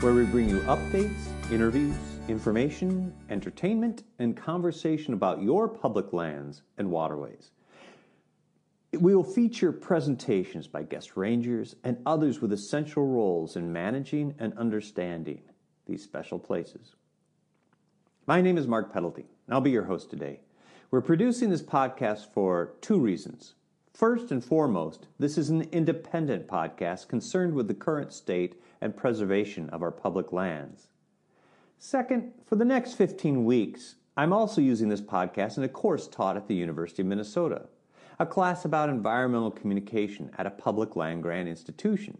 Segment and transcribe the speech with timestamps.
[0.00, 1.96] where we bring you updates, interviews,
[2.28, 7.50] information, entertainment, and conversation about your public lands and waterways.
[8.92, 14.56] We will feature presentations by guest rangers and others with essential roles in managing and
[14.56, 15.42] understanding
[15.86, 16.94] these special places.
[18.28, 20.38] My name is Mark Pedelty, and I'll be your host today.
[20.92, 23.54] We're producing this podcast for two reasons.
[23.92, 29.68] First and foremost, this is an independent podcast concerned with the current state and preservation
[29.70, 30.88] of our public lands.
[31.78, 36.36] Second, for the next 15 weeks, I'm also using this podcast in a course taught
[36.36, 37.66] at the University of Minnesota,
[38.18, 42.18] a class about environmental communication at a public land grant institution.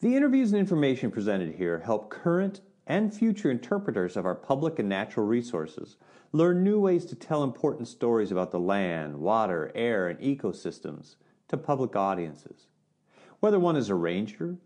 [0.00, 4.88] The interviews and information presented here help current and future interpreters of our public and
[4.88, 5.96] natural resources
[6.32, 11.16] learn new ways to tell important stories about the land, water, air, and ecosystems
[11.48, 12.68] to public audiences.
[13.40, 14.56] Whether one is a ranger,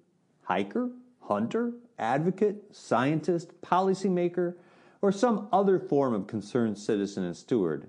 [0.42, 0.90] hiker,
[1.22, 4.54] hunter, advocate, scientist, policymaker,
[5.02, 7.88] or some other form of concerned citizen and steward,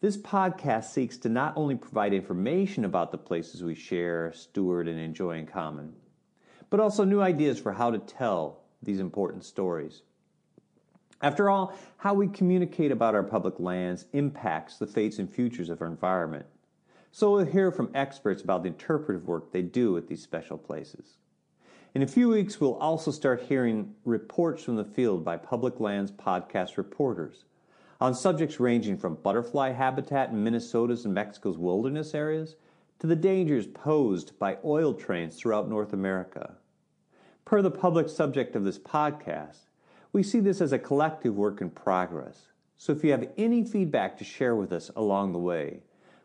[0.00, 5.00] this podcast seeks to not only provide information about the places we share, steward, and
[5.00, 5.94] enjoy in common,
[6.68, 10.02] but also new ideas for how to tell these important stories.
[11.22, 15.80] After all, how we communicate about our public lands impacts the fates and futures of
[15.80, 16.46] our environment.
[17.12, 21.18] So we'll hear from experts about the interpretive work they do at these special places.
[21.94, 26.10] In a few weeks, we'll also start hearing reports from the field by Public Lands
[26.10, 27.44] podcast reporters
[28.00, 32.56] on subjects ranging from butterfly habitat in Minnesota's and Mexico's wilderness areas
[32.98, 36.56] to the dangers posed by oil trains throughout North America.
[37.44, 39.66] Per the public subject of this podcast,
[40.12, 42.48] we see this as a collective work in progress.
[42.76, 45.80] So if you have any feedback to share with us along the way,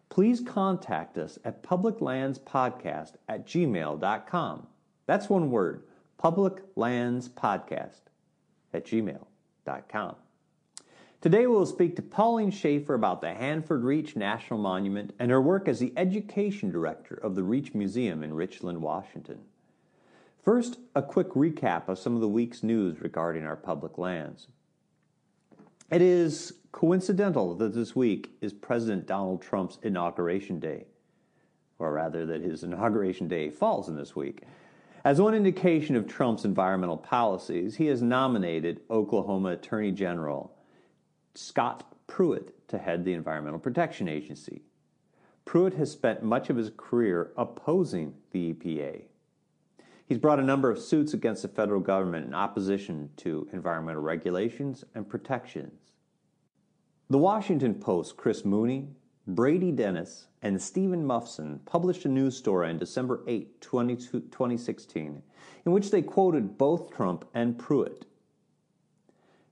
[0.10, 4.68] please contact us at publiclandspodcast at gmail.com.
[5.06, 5.84] That's one word,
[6.22, 8.02] publiclandspodcast
[8.74, 10.16] at gmail.com.
[11.22, 15.68] Today we'll speak to Pauline Schafer about the Hanford Reach National Monument and her work
[15.68, 19.40] as the Education Director of the Reach Museum in Richland, Washington.
[20.44, 24.48] First, a quick recap of some of the week's news regarding our public lands.
[25.92, 30.86] It is coincidental that this week is President Donald Trump's inauguration day,
[31.78, 34.44] or rather, that his inauguration day falls in this week.
[35.04, 40.52] As one indication of Trump's environmental policies, he has nominated Oklahoma Attorney General
[41.36, 44.62] Scott Pruitt to head the Environmental Protection Agency.
[45.46, 49.04] Pruitt has spent much of his career opposing the EPA.
[50.10, 54.84] He's brought a number of suits against the federal government in opposition to environmental regulations
[54.96, 55.92] and protections.
[57.12, 58.90] The Washington Post, Chris Mooney,
[59.28, 65.22] Brady Dennis, and Steven Mufson published a news story on December 8, 2016,
[65.64, 68.06] in which they quoted both Trump and Pruitt.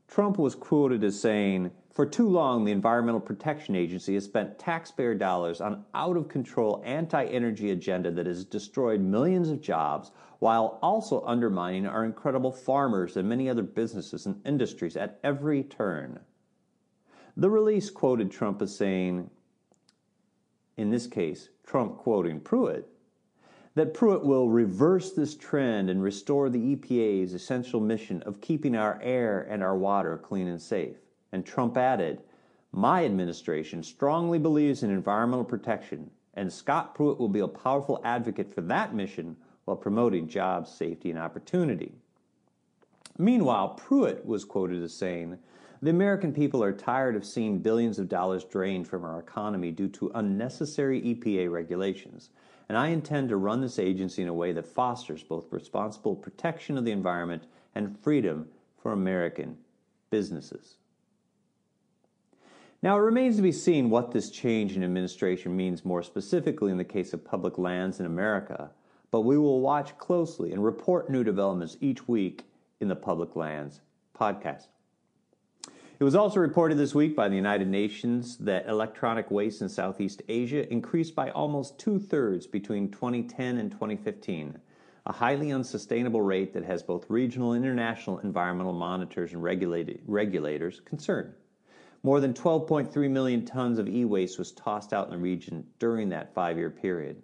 [0.08, 5.16] Trump was quoted as saying, for too long, the Environmental Protection Agency has spent taxpayer
[5.16, 10.78] dollars on out of control anti energy agenda that has destroyed millions of jobs while
[10.82, 16.20] also undermining our incredible farmers and many other businesses and industries at every turn.
[17.36, 19.30] The release quoted Trump as saying,
[20.78, 22.88] in this case, Trump quoting Pruitt,
[23.78, 29.00] that Pruitt will reverse this trend and restore the EPA's essential mission of keeping our
[29.04, 30.96] air and our water clean and safe.
[31.32, 32.22] And Trump added,
[32.72, 38.54] My administration strongly believes in environmental protection, and Scott Pruitt will be a powerful advocate
[38.54, 41.94] for that mission while promoting jobs, safety, and opportunity.
[43.18, 45.38] Meanwhile, Pruitt was quoted as saying,
[45.82, 49.90] The American people are tired of seeing billions of dollars drained from our economy due
[49.90, 52.30] to unnecessary EPA regulations,
[52.70, 56.78] and I intend to run this agency in a way that fosters both responsible protection
[56.78, 57.44] of the environment
[57.76, 58.48] and freedom
[58.78, 59.58] for American
[60.10, 60.78] businesses.
[62.84, 66.78] Now, it remains to be seen what this change in administration means more specifically in
[66.78, 68.70] the case of public lands in America,
[69.10, 72.44] but we will watch closely and report new developments each week
[72.80, 73.82] in the Public Lands
[74.16, 74.68] podcast.
[76.00, 80.22] It was also reported this week by the United Nations that electronic waste in Southeast
[80.30, 84.60] Asia increased by almost two thirds between 2010 and 2015,
[85.08, 91.34] a highly unsustainable rate that has both regional and international environmental monitors and regulators concerned.
[92.04, 96.10] More than 12.3 million tons of e waste was tossed out in the region during
[96.10, 97.24] that five year period.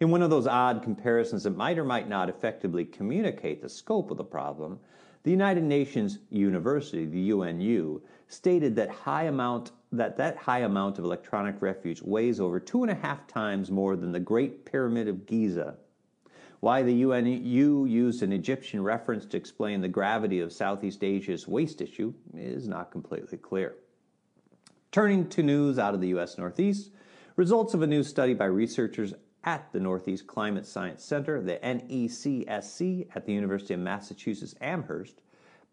[0.00, 4.10] In one of those odd comparisons that might or might not effectively communicate the scope
[4.10, 4.80] of the problem,
[5.28, 11.04] the United Nations University, the UNU, stated that high amount that that high amount of
[11.04, 15.26] electronic refuse weighs over two and a half times more than the Great Pyramid of
[15.26, 15.76] Giza.
[16.60, 21.82] Why the UNU used an Egyptian reference to explain the gravity of Southeast Asia's waste
[21.82, 23.74] issue is not completely clear.
[24.92, 26.38] Turning to news out of the U.S.
[26.38, 26.90] Northeast,
[27.36, 29.12] results of a new study by researchers
[29.48, 35.22] at the Northeast Climate Science Center, the NECSC, at the University of Massachusetts Amherst,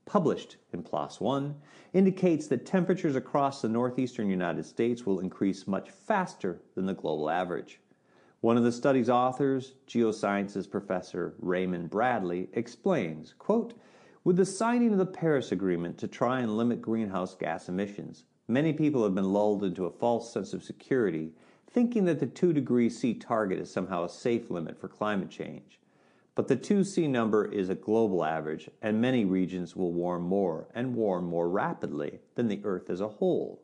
[0.05, 1.55] published in PLOS One,
[1.91, 7.29] indicates that temperatures across the northeastern United States will increase much faster than the global
[7.29, 7.81] average.
[8.39, 13.73] One of the study's authors, geosciences professor Raymond Bradley, explains, quote,
[14.23, 18.71] with the signing of the Paris Agreement to try and limit greenhouse gas emissions, many
[18.71, 21.33] people have been lulled into a false sense of security,
[21.75, 25.77] thinking that the 2 degrees C target is somehow a safe limit for climate change.
[26.33, 30.95] But the 2C number is a global average, and many regions will warm more and
[30.95, 33.61] warm more rapidly than the Earth as a whole.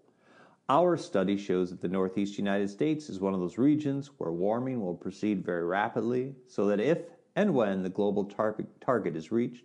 [0.68, 4.82] Our study shows that the Northeast United States is one of those regions where warming
[4.82, 7.04] will proceed very rapidly, so that if
[7.38, 9.64] and when the global tar- target is reached,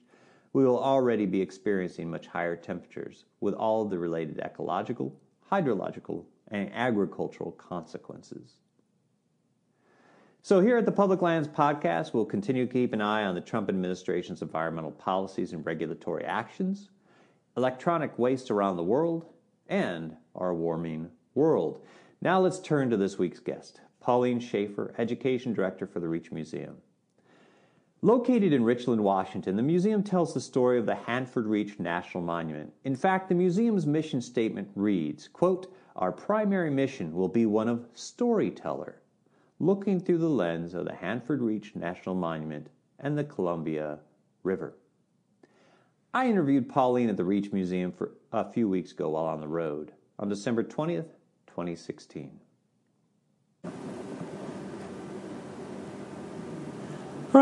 [0.53, 5.13] we will already be experiencing much higher temperatures with all of the related ecological,
[5.51, 8.57] hydrological, and agricultural consequences.
[10.43, 13.41] So, here at the Public Lands Podcast, we'll continue to keep an eye on the
[13.41, 16.91] Trump administration's environmental policies and regulatory actions,
[17.57, 19.27] electronic waste around the world,
[19.69, 21.85] and our warming world.
[22.21, 26.77] Now let's turn to this week's guest, Pauline Schafer, Education Director for the Reach Museum.
[28.03, 32.73] Located in Richland, Washington, the museum tells the story of the Hanford Reach National Monument.
[32.85, 37.89] In fact, the museum's mission statement reads, quote, "Our primary mission will be one of
[37.95, 39.01] storyteller,
[39.59, 44.01] looking through the lens of the Hanford Reach National Monument and the Columbia
[44.43, 44.75] River."
[46.13, 49.49] I interviewed Pauline at the Reach Museum for a few weeks ago while on the
[49.49, 51.17] road on December 20th,
[51.47, 52.41] 2016.
[53.65, 53.73] All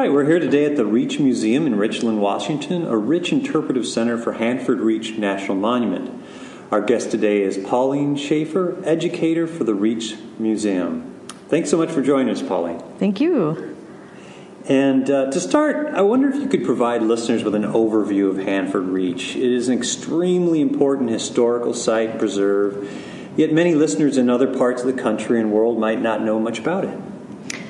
[0.00, 4.18] right, we're here today at the Reach Museum in Richland, Washington, a rich interpretive center
[4.18, 6.23] for Hanford Reach National Monument.
[6.70, 11.14] Our guest today is Pauline Schafer, educator for the Reach Museum.
[11.48, 12.80] Thanks so much for joining us, Pauline.
[12.98, 13.76] Thank you.
[14.66, 18.38] And uh, to start, I wonder if you could provide listeners with an overview of
[18.38, 19.36] Hanford Reach.
[19.36, 22.90] It is an extremely important historical site and preserve,
[23.36, 26.58] yet many listeners in other parts of the country and world might not know much
[26.58, 26.98] about it.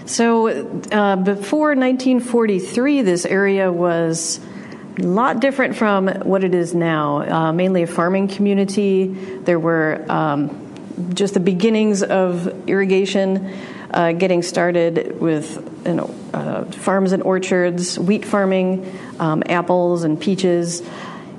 [0.06, 0.48] So,
[0.92, 4.38] uh, before 1943, this area was
[4.98, 7.22] a lot different from what it is now.
[7.22, 9.08] Uh, mainly a farming community.
[9.08, 13.52] There were um, just the beginnings of irrigation
[13.90, 15.56] uh, getting started with
[15.86, 20.80] you know, uh, farms and orchards, wheat farming, um, apples and peaches.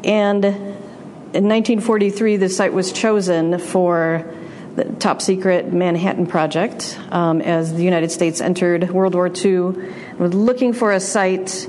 [0.04, 4.34] And in 1943, the site was chosen for
[4.76, 9.94] the top secret Manhattan Project um, as the United States entered World War II.
[10.18, 11.68] Was looking for a site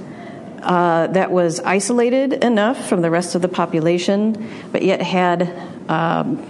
[0.62, 5.42] uh, that was isolated enough from the rest of the population, but yet had
[5.88, 6.42] um,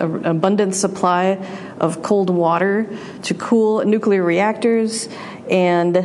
[0.00, 1.38] an abundant supply
[1.78, 2.88] of cold water
[3.22, 5.08] to cool nuclear reactors,
[5.50, 5.96] and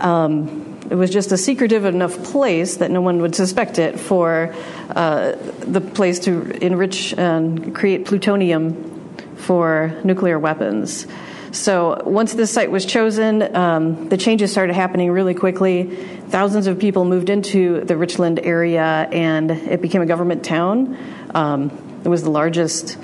[0.00, 4.54] um, it was just a secretive enough place that no one would suspect it for
[4.90, 11.06] uh, the place to enrich and create plutonium for nuclear weapons.
[11.52, 15.84] So once this site was chosen, um, the changes started happening really quickly.
[16.28, 18.82] Thousands of people moved into the Richland area,
[19.12, 20.96] and it became a government town.
[21.34, 22.96] Um, it was the largest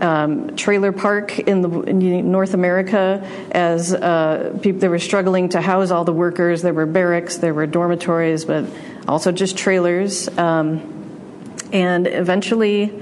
[0.00, 5.60] um, trailer park in, the, in North America as uh, people they were struggling to
[5.60, 6.62] house all the workers.
[6.62, 8.64] There were barracks, there were dormitories, but
[9.06, 10.28] also just trailers.
[10.36, 10.92] Um,
[11.72, 12.92] and eventually,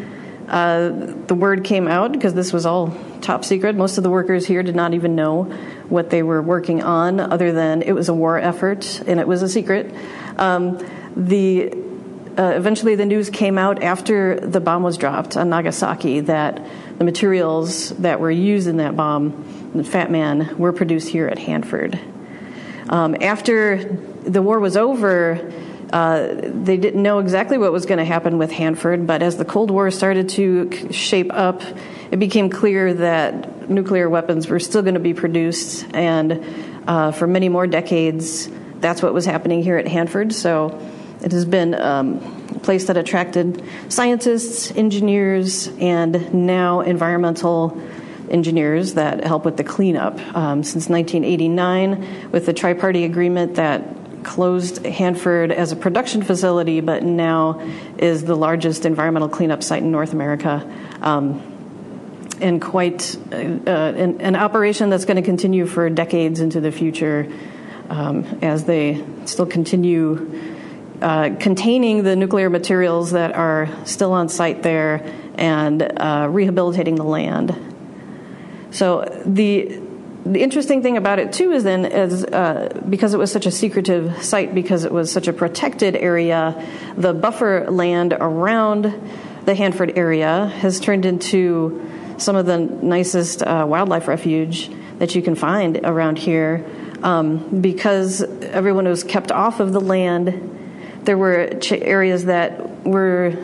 [0.49, 0.91] uh,
[1.27, 3.75] the word came out because this was all top secret.
[3.75, 5.45] Most of the workers here did not even know
[5.89, 9.43] what they were working on, other than it was a war effort and it was
[9.43, 9.93] a secret.
[10.37, 10.79] Um,
[11.17, 11.73] the
[12.37, 16.67] uh, eventually the news came out after the bomb was dropped on Nagasaki that
[16.99, 21.39] the materials that were used in that bomb, the Fat Man, were produced here at
[21.39, 21.99] Hanford.
[22.89, 23.85] Um, after
[24.23, 25.53] the war was over,
[25.93, 29.45] uh, they didn't know exactly what was going to happen with Hanford, but as the
[29.45, 31.63] Cold War started to shape up,
[32.15, 36.45] it became clear that nuclear weapons were still going to be produced, and
[36.87, 40.33] uh, for many more decades, that's what was happening here at Hanford.
[40.33, 40.81] So
[41.23, 42.19] it has been um,
[42.55, 47.83] a place that attracted scientists, engineers, and now environmental
[48.31, 50.21] engineers that help with the cleanup.
[50.37, 53.83] Um, since 1989, with the tri party agreement that
[54.23, 57.61] closed Hanford as a production facility, but now
[57.99, 60.65] is the largest environmental cleanup site in North America.
[61.03, 61.51] Um,
[62.41, 67.31] and quite uh, an, an, operation that's going to continue for decades into the future
[67.89, 70.53] um, as they still continue
[71.01, 77.05] uh, containing the nuclear materials that are still on site there and uh, rehabilitating the
[77.05, 77.55] land.
[78.71, 79.81] So the
[80.25, 83.51] the interesting thing about it too is then is uh, because it was such a
[83.51, 88.95] secretive site because it was such a protected area the buffer land around
[89.45, 95.23] the hanford area has turned into some of the nicest uh, wildlife refuge that you
[95.23, 96.65] can find around here.
[97.03, 100.55] Um, because everyone was kept off of the land
[101.05, 103.37] there were ch- areas that were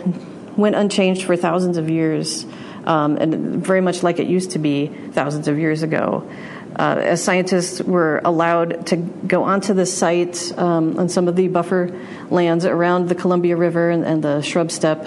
[0.56, 2.44] went unchanged for thousands of years
[2.84, 6.28] um, and very much like it used to be thousands of years ago.
[6.76, 11.48] Uh, as scientists were allowed to go onto the site um, on some of the
[11.48, 11.90] buffer
[12.30, 15.06] lands around the Columbia River and, and the shrub steppe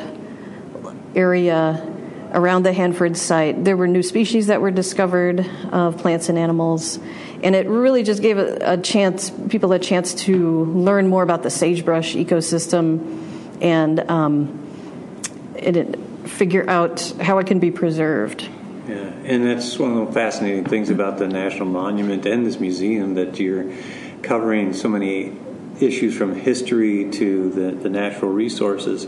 [1.15, 1.92] area
[2.33, 6.99] around the Hanford site, there were new species that were discovered of plants and animals.
[7.43, 11.43] And it really just gave a, a chance, people a chance to learn more about
[11.43, 14.59] the sagebrush ecosystem and um,
[15.55, 15.97] it,
[16.27, 18.49] figure out how it can be preserved.
[18.87, 23.13] Yeah, and that's one of the fascinating things about the National Monument and this museum
[23.13, 23.71] that you're
[24.21, 25.33] covering so many
[25.79, 29.07] issues from history to the, the natural resources.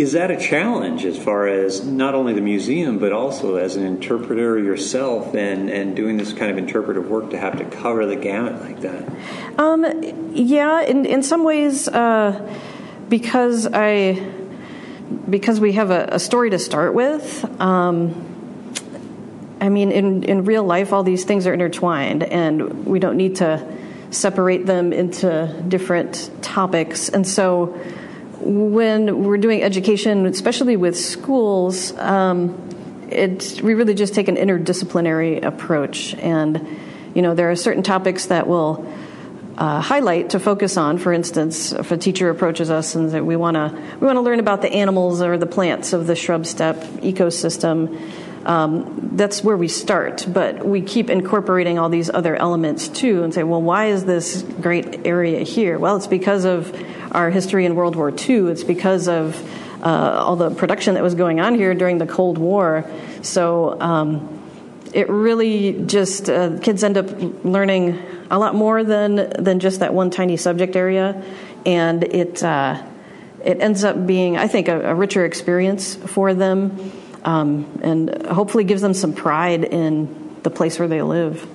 [0.00, 3.84] Is that a challenge as far as not only the museum, but also as an
[3.84, 8.16] interpreter yourself and, and doing this kind of interpretive work to have to cover the
[8.16, 9.06] gamut like that?
[9.58, 9.84] Um,
[10.32, 12.56] yeah, in, in some ways, uh,
[13.10, 14.26] because I
[15.28, 17.44] because we have a, a story to start with.
[17.60, 18.26] Um,
[19.60, 23.36] I mean, in, in real life, all these things are intertwined, and we don't need
[23.36, 23.76] to
[24.10, 27.10] separate them into different topics.
[27.10, 27.78] And so,
[28.40, 32.56] when we're doing education, especially with schools, um,
[33.10, 36.14] it, we really just take an interdisciplinary approach.
[36.14, 36.78] And,
[37.14, 38.86] you know, there are certain topics that we'll
[39.58, 40.96] uh, highlight to focus on.
[40.96, 44.40] For instance, if a teacher approaches us and we want to we want to learn
[44.40, 48.00] about the animals or the plants of the shrub steppe ecosystem,
[48.46, 50.26] um, that's where we start.
[50.28, 54.42] But we keep incorporating all these other elements too and say, well, why is this
[54.42, 55.78] great area here?
[55.78, 56.74] Well, it's because of
[57.12, 59.36] our history in World War II, it's because of
[59.82, 62.88] uh, all the production that was going on here during the Cold War.
[63.22, 64.42] So um,
[64.92, 67.06] it really just, uh, kids end up
[67.44, 67.98] learning
[68.30, 71.22] a lot more than, than just that one tiny subject area.
[71.66, 72.82] And it, uh,
[73.44, 76.92] it ends up being, I think, a, a richer experience for them
[77.24, 81.48] um, and hopefully gives them some pride in the place where they live.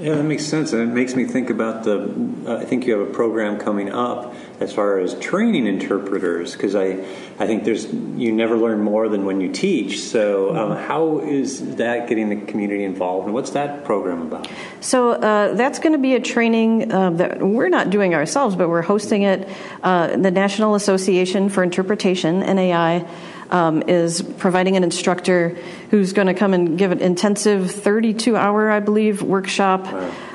[0.00, 0.72] Yeah, that makes sense.
[0.72, 2.04] And it makes me think about the.
[2.46, 6.74] Uh, I think you have a program coming up as far as training interpreters, because
[6.74, 7.04] I,
[7.38, 10.00] I think there's you never learn more than when you teach.
[10.00, 14.48] So, um, how is that getting the community involved, and what's that program about?
[14.80, 18.68] So uh, that's going to be a training uh, that we're not doing ourselves, but
[18.68, 19.48] we're hosting it.
[19.82, 23.06] Uh, the National Association for Interpretation (NAI)
[23.50, 25.56] um, is providing an instructor
[25.90, 29.86] who's going to come and give an intensive 32 hour, I believe, workshop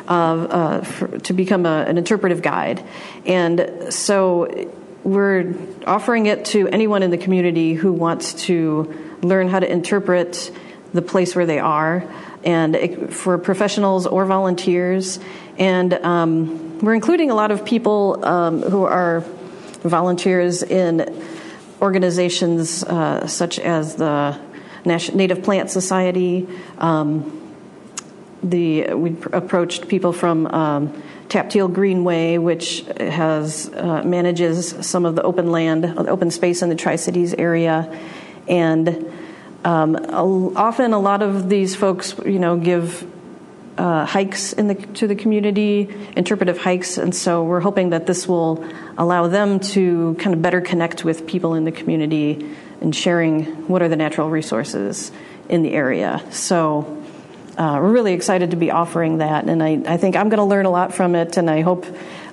[0.07, 2.83] uh, for, to become a, an interpretive guide.
[3.25, 4.69] And so
[5.03, 5.53] we're
[5.85, 10.51] offering it to anyone in the community who wants to learn how to interpret
[10.93, 12.07] the place where they are,
[12.43, 15.19] and it, for professionals or volunteers.
[15.57, 19.21] And um, we're including a lot of people um, who are
[19.81, 20.99] volunteers in
[21.83, 24.39] organizations uh, such as the
[24.85, 26.47] Native Plant Society.
[26.77, 27.41] Um,
[28.41, 35.23] the we approached people from um, Tapteal Greenway, which has uh, manages some of the
[35.23, 38.01] open land, open space in the Tri Cities area,
[38.47, 39.11] and
[39.65, 39.95] um,
[40.55, 43.05] often a lot of these folks, you know, give
[43.77, 48.27] uh, hikes in the, to the community, interpretive hikes, and so we're hoping that this
[48.27, 48.63] will
[48.97, 53.81] allow them to kind of better connect with people in the community and sharing what
[53.81, 55.11] are the natural resources
[55.49, 56.23] in the area.
[56.31, 57.03] So
[57.57, 60.43] uh, we're really excited to be offering that, and I, I think I'm going to
[60.43, 61.85] learn a lot from it, and I hope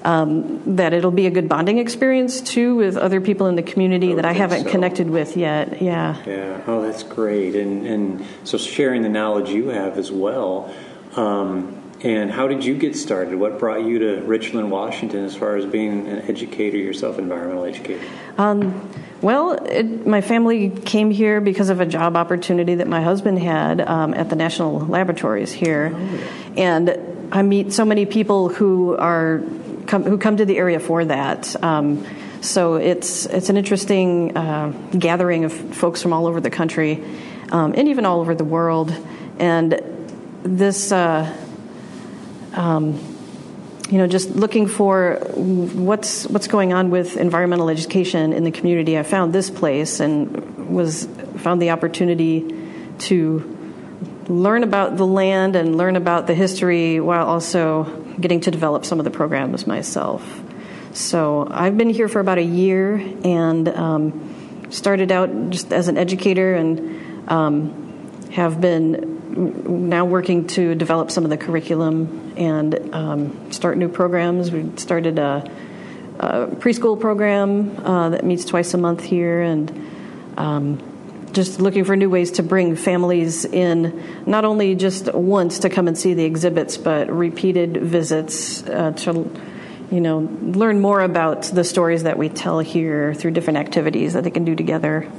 [0.03, 4.15] um, that it'll be a good bonding experience too with other people in the community
[4.15, 4.71] that I haven't so.
[4.71, 5.83] connected with yet.
[5.83, 6.17] Yeah.
[6.27, 6.63] Yeah.
[6.67, 10.73] Oh, that's great, and and so sharing the knowledge you have as well.
[11.17, 13.35] Um, and how did you get started?
[13.35, 18.07] What brought you to Richland, Washington, as far as being an educator yourself, environmental educator?
[18.39, 18.91] Um,
[19.21, 23.83] well, it, my family came here because of a job opportunity that my husband had
[23.83, 26.53] um, at the national laboratories here, oh.
[26.57, 29.43] and I meet so many people who are
[29.87, 31.63] come, who come to the area for that.
[31.63, 32.07] Um,
[32.41, 37.05] so it's it's an interesting uh, gathering of folks from all over the country,
[37.51, 38.91] um, and even all over the world,
[39.39, 39.83] and
[40.43, 41.37] this uh,
[42.55, 42.99] um,
[43.91, 48.97] you know, just looking for what's what's going on with environmental education in the community,
[48.97, 51.07] I found this place and was
[51.39, 52.57] found the opportunity
[52.99, 53.57] to
[54.29, 57.85] learn about the land and learn about the history while also
[58.21, 60.41] getting to develop some of the programs myself.
[60.93, 62.95] So I've been here for about a year
[63.25, 70.75] and um, started out just as an educator and um, have been now working to
[70.75, 74.51] develop some of the curriculum and um, start new programs.
[74.51, 75.51] We started a,
[76.19, 79.91] a preschool program uh, that meets twice a month here and
[80.37, 85.71] um, just looking for new ways to bring families in, not only just once to
[85.71, 89.31] come and see the exhibits, but repeated visits uh, to,
[89.91, 94.25] you know, learn more about the stories that we tell here through different activities that
[94.25, 95.11] they can do together.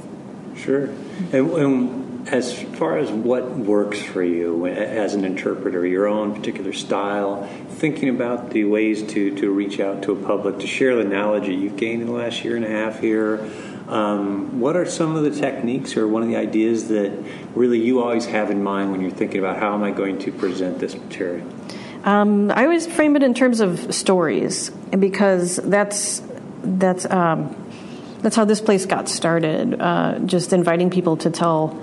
[0.56, 0.84] Sure.
[1.32, 6.72] And, and as far as what works for you as an interpreter, your own particular
[6.72, 11.04] style, thinking about the ways to, to reach out to a public, to share the
[11.04, 13.48] knowledge that you've gained in the last year and a half here
[13.88, 17.12] um, what are some of the techniques or one of the ideas that
[17.54, 20.32] really you always have in mind when you're thinking about how am I going to
[20.32, 21.46] present this material?
[22.04, 26.22] Um, I always frame it in terms of stories because that's
[26.62, 27.54] that's um,
[28.20, 29.80] that's how this place got started.
[29.80, 31.78] Uh, just inviting people to tell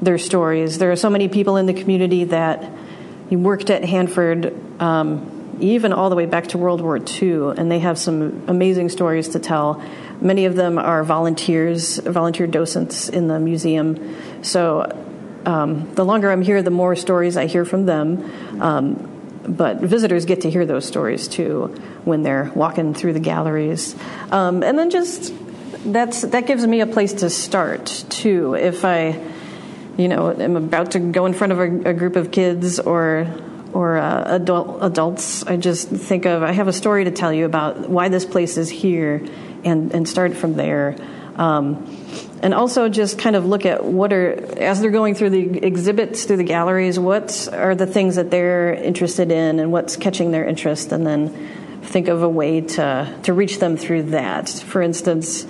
[0.00, 0.78] their stories.
[0.78, 2.70] There are so many people in the community that
[3.30, 4.54] worked at Hanford.
[4.80, 8.90] Um, even all the way back to World War II, and they have some amazing
[8.90, 9.82] stories to tell.
[10.20, 14.16] Many of them are volunteers, volunteer docents in the museum.
[14.42, 14.82] So
[15.44, 18.62] um, the longer I'm here, the more stories I hear from them.
[18.62, 19.14] Um,
[19.48, 21.68] but visitors get to hear those stories too
[22.04, 23.96] when they're walking through the galleries.
[24.30, 25.32] Um, and then just
[25.86, 28.54] that's that gives me a place to start too.
[28.54, 29.18] If I,
[29.98, 33.26] you know, am about to go in front of a, a group of kids or
[33.74, 37.44] or uh, adult adults, I just think of I have a story to tell you
[37.44, 39.22] about why this place is here
[39.64, 40.96] and, and start from there.
[41.36, 41.86] Um,
[42.42, 46.24] and also just kind of look at what are, as they're going through the exhibits,
[46.24, 50.44] through the galleries, what are the things that they're interested in and what's catching their
[50.44, 51.28] interest, and then
[51.82, 54.48] think of a way to, to reach them through that.
[54.48, 55.46] For instance,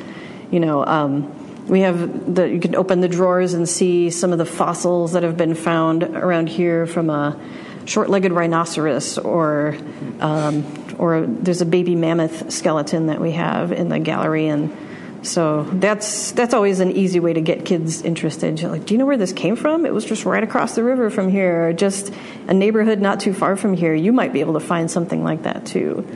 [0.51, 1.38] you know, um,
[1.69, 5.23] we have the, you can open the drawers and see some of the fossils that
[5.23, 7.39] have been found around here from a
[7.85, 9.77] short legged rhinoceros or
[10.21, 10.65] um,
[10.99, 14.77] or there's a baby mammoth skeleton that we have in the gallery and
[15.23, 18.61] so that's that's always an easy way to get kids interested.
[18.61, 19.85] You're like, do you know where this came from?
[19.85, 22.13] It was just right across the river from here, just
[22.47, 23.95] a neighborhood not too far from here.
[23.95, 26.07] You might be able to find something like that too.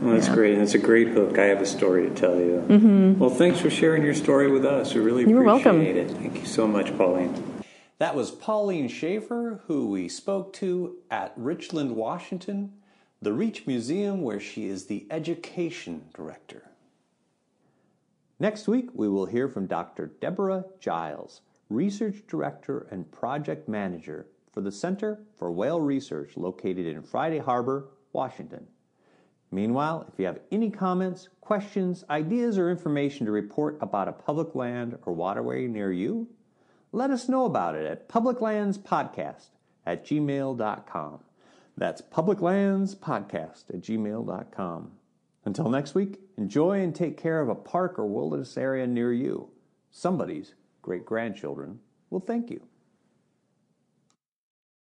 [0.00, 0.34] Well, that's yeah.
[0.34, 1.38] great, and it's a great hook.
[1.38, 2.64] I have a story to tell you.
[2.68, 3.18] Mm-hmm.
[3.18, 4.94] Well, thanks for sharing your story with us.
[4.94, 5.82] We really You're appreciate welcome.
[5.82, 6.10] it.
[6.10, 7.64] Thank you so much, Pauline.
[7.98, 12.72] That was Pauline Schafer, who we spoke to at Richland, Washington
[13.22, 16.70] the Reach Museum, where she is the Education Director.
[18.38, 20.12] Next week, we will hear from Dr.
[20.20, 27.02] Deborah Giles, Research Director and Project Manager for the Center for Whale Research located in
[27.02, 28.66] Friday Harbor, Washington.
[29.50, 34.54] Meanwhile, if you have any comments, questions, ideas, or information to report about a public
[34.54, 36.28] land or waterway near you,
[36.92, 39.48] let us know about it at publiclandspodcast
[39.84, 41.20] at gmail.com.
[41.76, 44.92] That's publiclandspodcast at gmail.com.
[45.44, 49.50] Until next week, enjoy and take care of a park or wilderness area near you.
[49.90, 51.80] Somebody's great grandchildren
[52.10, 52.60] will thank you.